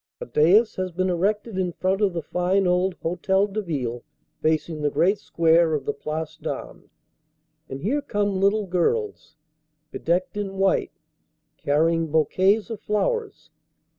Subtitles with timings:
[0.19, 4.01] A dais has been erected in front of the fine old Hotel de Ville,
[4.41, 6.89] facing the great square of the Place d Armes,
[7.69, 9.35] and here come little girls,
[9.91, 10.93] bedecked in white,
[11.57, 13.51] carrying bou quets of flowers.